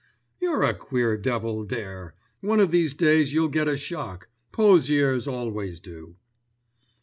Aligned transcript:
"You're 0.39 0.63
a 0.63 0.73
queer 0.73 1.15
devil, 1.15 1.63
Dare. 1.63 2.15
One 2.39 2.59
of 2.59 2.71
these 2.71 2.95
days 2.95 3.33
you'll 3.33 3.49
get 3.49 3.67
a 3.67 3.77
shock—poseurs 3.77 5.27
always 5.27 5.79
do." 5.79 6.15